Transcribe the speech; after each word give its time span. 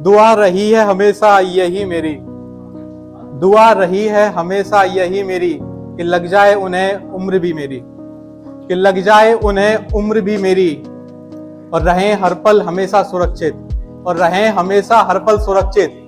दुआ 0.00 0.32
रही 0.32 0.70
है 0.70 0.84
हमेशा 0.84 1.38
यही 1.38 1.84
मेरी। 1.84 2.16
दुआ 3.40 3.72
रही 3.72 4.04
है 4.04 4.32
हमेशा 4.32 4.82
यही 4.82 5.22
मेरी 5.22 5.58
कि 5.62 6.02
लग 6.02 6.26
जाए 6.26 6.54
उन्हें 6.54 7.10
उम्र 7.12 7.38
भी 7.38 7.52
मेरी। 7.52 7.80
कि 8.68 8.74
लग 8.74 9.00
जाए 9.02 9.32
उन्हें 9.32 9.88
उम्र 9.88 10.20
भी 10.20 10.36
मेरी। 10.36 10.82
और 11.72 11.82
रहें 11.82 12.14
हर 12.14 12.34
पल 12.34 12.62
हमेशा 12.62 13.02
सुरक्षित। 13.02 13.54
और 14.06 14.16
रहें 14.16 14.48
हमेशा 14.48 14.96
हर 14.96 15.18
पल 15.18 15.38
सुरक्षित। 15.38 16.06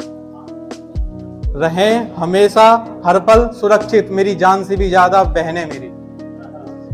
रहें 1.56 2.14
हमेशा 2.14 2.86
हर 3.06 3.18
पल 3.18 3.48
सुरक्षित। 3.60 4.08
मेरी 4.10 4.34
जान 4.34 4.64
से 4.64 4.76
भी 4.76 4.88
ज़्यादा 4.88 5.24
बहने 5.24 5.64
मेरी। 5.64 5.90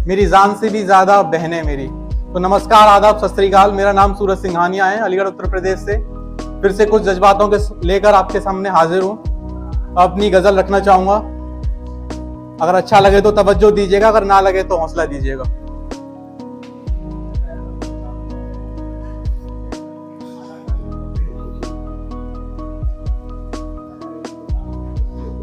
मेरी 0.09 0.27
जान 0.27 0.55
से 0.55 0.69
भी 0.69 0.83
ज़्यादा 0.83 1.23
बहने 1.23 1.63
मेरी। 1.63 1.87
तो 2.33 2.39
नमस्कार, 2.39 2.89
आदाब, 2.89 3.19
सत 3.19 3.41
मेरा 3.73 3.93
नाम 3.93 4.15
सूरज 4.15 4.39
सिंघानिया 4.39 4.87
है, 4.87 4.99
अलीगढ़ 4.99 5.27
उत्तर 5.27 5.51
प्रदेश 5.51 5.79
से। 5.79 6.18
फिर 6.63 6.73
से 6.73 6.85
कुछ 6.87 7.03
जज्बातों 7.03 7.49
के 7.49 7.57
लेकर 7.87 8.15
आपके 8.15 8.41
सामने 8.41 8.69
हाजिर 8.69 9.03
हूँ। 9.03 9.17
अपनी 9.99 10.31
गज़ल 10.31 10.59
रखना 10.59 10.81
चाहूँगा। 10.81 11.17
अगर 12.63 12.75
अच्छा 12.75 12.99
लगे 13.01 13.21
तो 13.21 13.31
तवज्जो 13.33 13.71
दीजिएगा, 13.71 14.09
अगर 14.09 14.25
ना 14.25 14.41
लगे 14.41 14.63
तो 14.63 14.77
हौसला 14.77 15.05
दीजिएगा। 15.05 15.45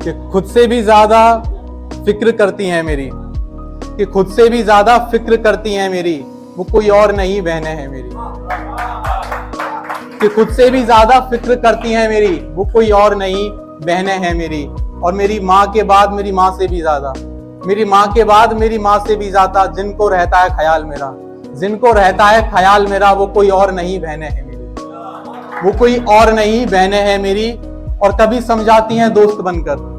कि 0.02 0.13
खुद 0.32 0.46
से 0.46 0.68
भी 0.68 0.82
ज़्यादा 0.84 1.22
फ़िक्र 2.05 2.32
करती 2.32 2.68
हैं 2.68 2.84
मेरी। 2.84 3.10
कि 3.13 4.05
खुद 4.05 4.27
से 4.27 4.50
भी 4.50 4.63
ज़्यादा 4.63 4.98
फ़िक्र 5.12 5.38
करती 5.38 5.74
हैं 5.74 5.90
मेरी। 5.90 6.18
वो 6.58 6.63
कोई 6.63 6.90
और 6.90 7.16
नहीं, 7.16 7.41
बहने 7.41 7.70
हैं 7.70 7.88
मेरी। 7.88 8.10
कि 10.16 10.27
खुद 10.30 10.49
से 10.49 10.70
भी 10.70 10.84
ज़्यादा 10.84 11.20
फ़िक्र 11.30 11.55
करती 11.55 11.91
हैं 11.91 12.08
मेरी। 12.10 12.35
वो 12.55 12.66
कोई 12.66 12.90
और 12.94 13.16
नहीं, 13.16 13.49
बहने 13.82 14.13
हैं 14.16 14.34
मेरी। 14.35 14.66
और 15.04 15.13
मेरी 15.13 15.40
माँ 15.41 15.66
के 15.72 15.84
बाद 15.84 16.12
मेरी 16.12 16.32
माँ 16.32 16.49
से 16.52 16.68
भी 16.68 16.82
ज़्यादा। 16.82 17.13
मेरी 17.68 17.85
माँ 17.85 18.05
के 18.13 18.24
बाद 18.24 18.54
मेरी 18.54 18.77
माँ 18.77 18.98
से 18.99 19.16
भी 19.16 19.30
ज़्यादा 19.30 19.66
जिनको 19.76 20.07
रहता 20.10 20.40
है 20.40 20.49
ख्याल 20.49 20.84
मेरा। 20.85 21.13
जिनको 21.55 21.91
रहता 21.91 22.26
है 22.26 22.41
ख्याल 22.52 22.88
मेरा, 22.88 23.12
वो 23.12 23.27
कोई 23.27 23.49
और 23.49 23.72
नहीं, 23.72 23.99
बहने 23.99 24.26
हैं 24.26 24.46
मेरी। 24.46 25.63
वो 25.63 25.77
कोई 25.80 25.98
और 26.12 26.32
नहीं, 26.34 26.66
बहने 26.66 27.02
हैं 27.02 27.18
मेरी। 27.20 27.52
और 28.04 28.16
कभी 28.22 28.41
समझाती 28.41 28.98
हैं 28.98 29.13
दोस्त 29.13 29.38
बनकर। 29.41 29.94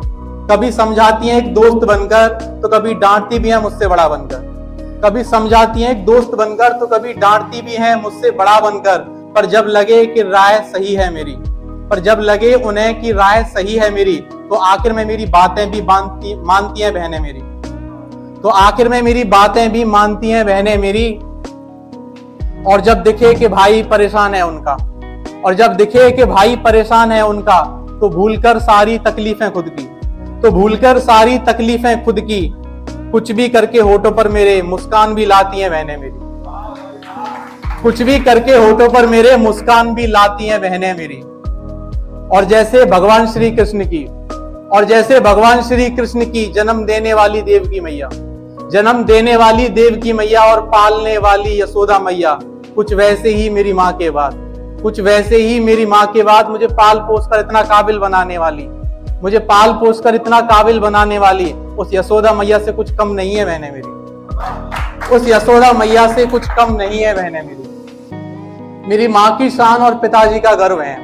कभी 0.51 0.71
समझाती 0.73 1.29
हैं 1.29 1.37
एक 1.39 1.53
दोस्त 1.55 1.87
बनकर 1.87 2.29
तो 2.63 2.69
कभी 2.69 2.95
डांटती 2.97 3.39
भी 3.39 3.51
है 3.51 3.61
मुझसे 3.63 3.87
बड़ा 3.89 4.09
बनकर। 4.09 5.01
कभी 5.05 5.25
समझाती 5.25 5.83
हैं 5.83 5.91
एक 5.91 6.05
दोस्त 6.07 6.35
बनकर 6.35 6.73
तो 6.73 6.87
कभी 6.87 7.13
डांटती 7.15 7.63
भी 7.63 7.75
है 7.75 8.01
मुझसे 8.03 8.31
बड़ा 8.33 8.59
बनकर। 8.61 9.15
पर 9.37 9.47
जब 9.47 9.67
लगे 9.69 10.05
कि 10.07 10.23
राय 10.23 10.59
सही 10.67 10.95
है 10.95 11.13
मेरी, 11.15 11.35
पर 11.91 12.01
जब 12.01 12.21
लगे 12.21 12.53
उन्हें 12.55 13.01
कि 13.01 13.13
राय 13.13 13.43
सही 13.45 13.75
है 13.75 13.91
मेरी 13.91 14.17
तो 14.17 14.55
आखिर 14.57 14.93
में 14.93 15.05
मेरी 15.05 15.27
बातें 15.27 15.71
भी 15.71 15.83
मानती 15.83 16.35
मानती 16.43 16.83
हैं 16.83 16.93
बहनें 16.95 17.19
मेरी। 17.21 17.41
तो 18.41 18.49
आखिर 18.49 18.89
में 18.89 19.01
मेरी 19.03 19.25
बातें 19.27 19.71
भी 19.73 19.85
मानती 19.85 20.31
हैं 20.31 20.45
बहनें 20.47 20.77
मेरी। 20.79 21.13
और 22.65 22.81
जब 22.81 23.03
दिखे 23.03 23.35
कि 23.35 23.49
भाई 23.49 23.83
परेशान 23.83 24.35
है 24.35 24.47
उनका, 24.47 24.75
और 25.45 25.55
जब 25.55 25.77
दिखे 25.77 26.11
कि 26.11 26.25
भाई 26.25 26.57
परेशान 26.57 27.13
है 27.13 27.25
उनका 27.27 27.61
तो 28.01 28.09
भूलकर 28.09 28.59
सारी 28.61 28.99
तकलीफें 29.01 29.51
खुद 29.53 29.69
की 29.71 29.85
तो 30.43 30.51
भूलकर 30.51 30.99
सारी 31.01 31.39
तकलीफें 31.45 32.05
खुद 32.05 32.21
की। 32.21 32.47
कुछ 33.13 33.33
भी 33.33 33.49
करके 33.49 33.81
होठों 33.81 34.13
पर 34.13 34.29
मेरे 34.29 34.61
मुस्कान 34.65 35.15
भी 35.15 35.27
लाती 35.27 35.61
हैं 35.61 35.71
बहनें 35.71 35.97
मेरी। 35.97 36.26
कुछ 37.83 38.01
भी 38.03 38.19
करके 38.19 38.53
होठों 38.53 38.89
पर 38.91 39.07
मेरे 39.07 39.37
मुस्कान 39.37 39.95
भी 39.95 40.07
लाती 40.07 40.47
हैं 40.47 40.61
बहनें 40.61 40.95
मेरी। 40.99 41.17
और 42.29 42.45
जैसे 42.45 42.85
भगवान 42.85 43.27
श्री 43.27 43.51
कृष्ण 43.51 43.85
की, 43.85 44.05
और 44.69 44.85
जैसे 44.85 45.21
भगवान 45.21 45.63
श्री 45.63 45.89
कृष्ण 45.91 46.25
की 46.25 46.45
जन्म 46.53 46.85
देने 46.87 47.13
वाली 47.15 47.43
देव 47.43 47.69
की 47.69 47.81
मैया, 47.81 48.09
जन्म 48.73 49.05
देने 49.05 49.37
वाली 49.37 49.69
देव 49.69 50.01
की 50.01 50.13
मैया 50.13 50.45
और 50.45 50.61
पालने 50.67 51.17
वाली 51.19 51.61
यशोदा 51.61 51.99
मैया, 51.99 52.39
कुछ 52.77 52.93
वैसे 52.95 53.35
ही 53.35 53.49
मेरी 53.51 53.73
माँ 53.73 53.93
के 53.93 54.11
बाद, 54.11 54.33
कुछ 54.83 55.01
वैसे 55.01 55.37
ही 55.37 55.61
मेरी 55.61 55.87
माँ 55.87 56.07
के 56.07 56.23
बाद 56.23 56.49
मुझे 56.49 56.67
पाल 56.67 56.99
पोस 57.01 57.27
कर 57.27 57.41
इतना 57.41 57.63
काबिल 57.65 57.99
बनाने 57.99 58.39
वाली, 58.39 58.67
मुझे 59.23 59.39
पाल 59.45 59.73
पोस 59.75 60.01
कर 60.01 60.15
इतना 60.15 60.41
काबिल 60.47 60.81
बनाने 60.81 61.19
वाली 61.19 61.53
उस 61.53 61.91
यशोदा 61.95 62.33
मैया 62.33 62.59
से 62.59 62.73
कुछ 62.73 62.97
कम 62.97 63.13
नहीं 63.13 63.35
है 63.35 63.45
बहने 63.45 63.71
मेरी। 63.71 64.86
उस 65.13 65.29
यशोदा 65.29 65.73
मैया 65.73 66.13
से 66.13 66.27
कुछ 66.27 66.49
कम 66.49 66.77
नहीं 66.77 67.01
है 67.01 67.15
बहने 67.15 67.43
मेरी। 67.43 68.89
मेरी 68.89 69.09
माँ 69.09 69.37
की 69.37 69.51
शान 69.51 69.83
और 69.83 69.95
पिताजी 69.95 70.41
का 70.41 70.55
गर्व 70.55 70.81
है। 70.81 70.97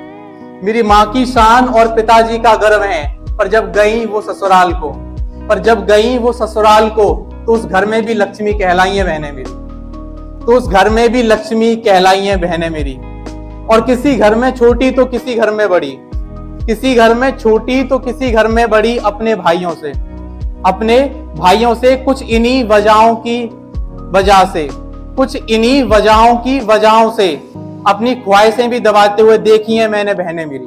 मेरी 0.64 0.82
माँ 0.82 1.12
की 1.12 1.26
शान 1.26 1.68
और 1.68 1.88
पिताजी 1.88 2.38
का 2.38 2.54
गर्व 2.56 2.82
है। 2.82 3.18
पर 3.36 3.48
जब 3.48 3.72
गई 3.72 4.04
वो 4.06 4.20
ससुराल 4.20 4.72
को, 4.72 4.92
पर 5.48 5.58
जब 5.58 5.86
गई 5.86 6.18
वो 6.18 6.32
ससुराल 6.32 6.88
को 6.88 7.28
तो 7.46 7.52
उस 7.52 7.64
घर 7.66 7.86
में 7.86 8.06
भी 8.06 8.14
लक्ष्मी 8.14 8.52
कहलाई 8.52 8.90
है 8.90 9.04
बहने 9.04 9.32
मेरी। 9.32 9.50
तो 10.46 10.56
उस 10.56 10.68
घर 10.68 10.90
में 10.90 11.12
भी 11.12 11.22
लक्ष्मी 11.22 11.76
कहलाई 11.76 12.20
है 12.20 12.36
बहने 12.36 12.70
मेरी। 12.70 12.94
और 13.66 13.84
किसी 13.86 14.14
घर 14.14 14.34
में 14.34 14.50
छोटी 14.50 14.90
तो 14.90 15.04
किसी 15.04 15.34
घर 15.34 15.50
में 15.50 15.68
बड़ी। 15.68 15.98
किसी 16.66 16.94
घर 16.94 17.14
में 17.14 17.38
छोटी 17.38 17.82
तो 17.84 17.98
किसी 17.98 18.30
घर 18.30 18.48
में 18.48 18.70
बड़ी 18.70 18.96
अपने 18.98 19.34
भाइयों 19.34 19.74
से। 19.74 19.90
अपने 20.66 21.00
भाइयों 21.38 21.74
से 21.74 21.96
कुछ 21.96 22.22
इन्हीं 22.22 22.64
वजहों 22.64 23.14
की 23.14 23.61
वजह 24.12 24.44
से। 24.44 24.68
कुछ 25.16 25.36
इन्हीं 25.36 25.82
वजहों 25.84 26.34
की 26.36 26.58
वजहों 26.60 27.10
से 27.10 27.32
अपनी 27.86 28.14
ख्वाहिशें 28.14 28.68
भी 28.70 28.80
दबाते 28.80 29.22
हुए 29.22 29.38
देखी 29.38 29.76
हैं 29.76 29.88
मैंने 29.88 30.14
बहनें 30.14 30.46
मेरी। 30.46 30.64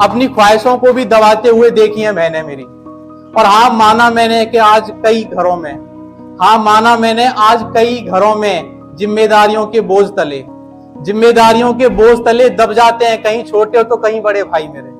अपनी 0.00 0.26
ख्वाहिशों 0.28 0.76
को 0.78 0.92
भी 0.92 1.04
दबाते 1.04 1.48
हुए 1.48 1.70
देखी 1.70 2.00
हैं 2.00 2.14
बहनें 2.14 2.42
मेरी। 2.42 2.62
और 3.32 3.46
हाँ 3.46 3.70
माना 3.70 4.10
मैंने 4.10 4.44
कि 4.46 4.58
आज 4.58 4.90
कई 5.04 5.24
घरों 5.24 5.56
में 5.56 5.72
हाँ 6.40 6.58
माना 6.58 6.96
मैंने 6.96 7.26
आज 7.26 7.64
कई 7.74 8.00
घरों 8.00 8.34
में 8.34 8.96
जिम्मेदारियों 8.96 9.66
के 9.66 9.80
बोझ 9.80 10.06
तले। 10.06 10.44
जिम्मेदारियों 11.02 11.72
के 11.74 11.88
बोझ 11.88 12.18
तले 12.24 12.48
दब 12.50 12.72
जाते 12.72 13.04
हैं 13.04 13.22
कहीं 13.22 13.42
छोटे 13.44 13.82
तो 13.82 13.96
कहीं 13.96 14.20
बड़े 14.22 14.42
भाई 14.44 14.68
मेरे। 14.68 14.90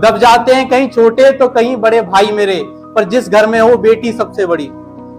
दब 0.00 0.18
जाते 0.18 0.54
हैं 0.54 0.68
कहीं 0.68 0.88
छोटे 0.88 1.30
तो 1.32 1.48
कहीं 1.48 1.76
बड़े 1.76 2.00
भाई 2.02 2.32
मेरे। 2.32 2.60
पर 2.64 3.04
जिस 3.04 3.28
घर 3.28 3.46
में 3.46 3.60
हो, 3.60 3.76
बेटी 3.76 4.12
सबसे 4.12 4.46
बड़ी। 4.46 4.70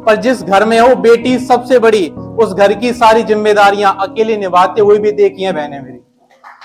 पर 0.08 0.16
जिस 0.16 0.42
घर 0.44 0.66
में 0.66 0.80
हो, 0.80 0.96
बेटी 0.96 1.38
सबसे 1.40 1.80
बड़ी, 1.80 2.08
उस 2.10 2.54
घर 2.54 2.74
की 2.74 2.94
सारी 2.94 3.24
जिम्मेदारियाँ 3.24 3.96
अकेले 4.02 4.38
निभाते 4.38 4.82
हुए 4.82 4.98
भी 4.98 5.12
देखी 5.12 5.44
हैं 5.44 5.54
बहनें 5.56 5.82
मेरी। 5.84 6.00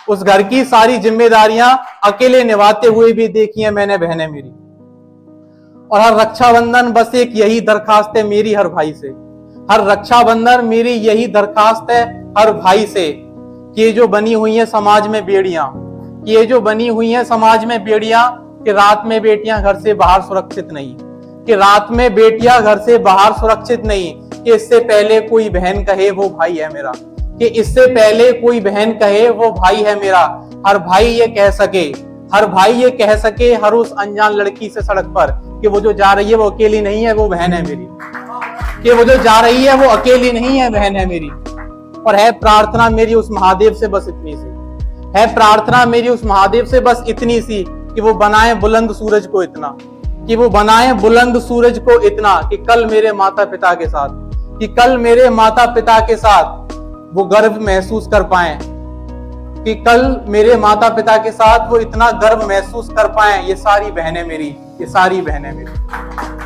उस 0.08 0.22
घर 0.22 0.42
की 0.42 0.64
सारी 0.64 0.98
जिम्मेदारियाँ 0.98 1.68
अकेले 2.04 2.44
निभाते 2.44 2.86
हुए 2.86 3.12
भी 3.12 3.28
देखी 3.28 3.62
हैं 3.62 3.70
मैंने 3.70 3.98
बहनें 3.98 4.26
मेरी। 4.28 4.48
और 5.90 6.00
हर 6.00 6.20
रक्षाबंधन 6.20 6.92
बस 6.92 7.14
एक 7.14 7.32
यही 7.36 7.60
दरखास्त 7.60 8.16
है 8.16 8.22
मेरी 8.22 8.54
हर 8.54 8.68
भाई 8.68 8.92
से। 8.92 9.08
हर 9.70 9.86
रक्षाबंधन 9.88 10.64
मेरी 10.64 10.92
यही 10.92 11.26
दरखास्त 11.26 11.90
है 11.90 12.02
हर 12.38 12.52
भाई 12.52 12.86
से 12.86 13.12
कि 13.18 13.82
ये 13.82 13.92
जो 13.92 14.08
बनी 14.08 14.32
हुई 14.32 14.56
है 14.56 14.66
समाज 14.66 15.08
में 15.08 15.24
बेड़ियाँ 15.26 15.70
ये 16.28 16.46
जो 16.46 16.60
बनी 16.60 16.88
हुई 16.88 17.10
है 17.10 17.24
समाज 17.24 17.64
में 17.64 17.82
बेड़ियाँ 17.84 18.28
कि 18.64 18.72
रात 18.72 19.02
में 19.06 19.20
बेटियाँ 19.22 19.62
घर 19.62 19.76
से 19.76 19.94
बाहर 19.94 20.20
सुरक्षित 20.20 20.72
नहीं। 20.72 20.96
कि 21.46 21.54
रात 21.54 21.86
में 21.90 22.14
बेटियाँ 22.14 22.62
घर 22.62 22.78
से 22.78 22.98
बाहर 22.98 23.32
सुरक्षित 23.32 23.86
नहीं, 23.86 24.14
कि 24.14 24.54
इससे 24.54 24.78
पहले 24.78 25.20
कोई 25.20 25.48
बहन 25.48 25.84
कहे, 25.84 26.10
वो 26.10 26.28
भाई 26.28 26.56
है 26.56 26.72
मेरा। 26.72 26.92
कि 27.38 27.46
इससे 27.46 27.86
पहले 27.86 28.32
कोई 28.32 28.60
बहन 28.60 28.92
कहे, 28.92 29.30
वो 29.30 29.50
भाई 29.50 29.76
है 29.76 30.00
मेरा। 30.00 30.50
हर 30.66 30.78
भाई 30.78 31.06
ये 31.06 31.26
कह 31.26 31.50
सके, 31.50 31.94
हर 32.34 32.46
भाई 32.46 32.72
ये 32.72 32.90
कह 32.90 33.16
सके, 33.16 33.54
हर 33.54 33.72
उस 33.72 33.94
अनजान 33.98 34.32
लड़की 34.32 34.68
से 34.68 34.82
सड़क 34.82 35.04
पर, 35.04 35.40
कि 35.62 35.68
वो 35.68 35.80
जो 35.80 35.92
जा 35.92 36.12
रही 36.12 36.30
है 36.30 36.36
वो 36.36 36.50
अकेली 36.50 36.80
नहीं 36.80 37.04
है, 37.04 37.14
वो 37.14 37.28
बहन 37.28 37.52
है 37.52 37.62
मेरी। 37.62 37.86
कि 38.82 38.92
वो 38.92 39.04
जो 39.04 39.16
जा 39.22 39.40
रही 39.40 39.64
है 39.64 39.76
वो 39.76 39.88
अकेली 39.88 40.32
नहीं 40.32 40.58
है, 40.58 40.70
बहन 40.70 40.96
है 40.96 41.06
मेरी। 41.06 41.28
और 42.06 42.14
है 42.14 42.32
प्रार्थना 42.32 42.90
मेरी 42.90 43.14
उस 43.14 43.28
महादेव 43.30 43.74
से 43.74 43.88
बस 43.88 44.06
इतनी 44.08 44.32
सी। 44.32 44.52
है 45.18 45.34
प्रार्थना 45.34 45.86
मेरी 45.86 46.08
उस 46.08 46.24
महादेव 46.24 46.64
से 46.64 46.80
बस 46.80 47.04
इतनी 47.08 47.40
सी 47.40 47.64
कि 47.68 48.00
वो 48.00 48.14
बनाए 48.14 48.54
बुलंद 48.54 48.92
सूरज 48.92 49.26
को 49.26 49.42
इतना। 49.42 49.76
कि 50.26 50.36
वो 50.36 50.48
बनाए 50.48 50.92
बुलंद 50.94 51.38
सूरज 51.40 51.78
को 51.78 52.00
इतना 52.00 52.40
कि 52.50 52.56
कल 52.58 52.84
मेरे 52.86 53.12
माता 53.12 53.44
पिता 53.44 53.72
के 53.74 53.86
साथ, 53.86 54.08
कि 54.58 54.66
कल 54.70 54.96
मेरे 54.98 55.28
माता 55.30 55.64
पिता 55.74 55.98
के 56.00 56.16
साथ 56.16 56.74
वो 57.14 57.24
गर्व 57.24 57.60
महसूस 57.60 58.06
कर 58.06 58.22
पाए, 58.24 58.58
कि 59.64 59.74
कल 59.84 60.04
मेरे 60.28 60.56
माता 60.56 60.88
पिता 60.88 61.16
के 61.16 61.30
साथ 61.32 61.68
वो 61.70 61.78
इतना 61.78 62.10
गर्व 62.20 62.46
महसूस 62.48 62.88
कर 62.88 63.08
पाए, 63.08 63.42
ये 63.42 63.56
सारी 63.56 63.90
बहनें 63.90 64.26
मेरी, 64.28 64.48
ये 64.80 64.86
सारी 64.88 65.20
बहनें 65.20 65.52
मेरी। 65.52 66.41